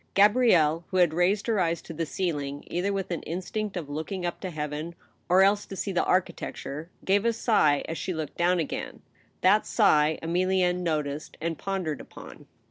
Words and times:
Gabrielle, 0.15 0.83
who 0.89 0.97
had 0.97 1.13
raised 1.13 1.45
her 1.45 1.59
eyes 1.59 1.79
to 1.83 1.93
the 1.93 2.07
ceiling, 2.07 2.63
either 2.65 2.91
with 2.91 3.11
an 3.11 3.21
instinct 3.21 3.77
of 3.77 3.87
looking 3.87 4.25
up 4.25 4.39
to 4.41 4.49
heaven, 4.49 4.95
or 5.29 5.43
else 5.43 5.63
to 5.67 5.75
see 5.75 5.91
the 5.91 6.03
architecture, 6.05 6.89
gave 7.05 7.23
a 7.23 7.31
sigh 7.31 7.83
as 7.87 7.99
she 7.99 8.11
looked 8.11 8.35
down 8.35 8.57
again; 8.59 9.03
that 9.41 9.67
sigh 9.67 10.17
Emilienne 10.23 10.81
noticed 10.81 11.37
and 11.39 11.59
pondered 11.59 12.01
upon. 12.01 12.47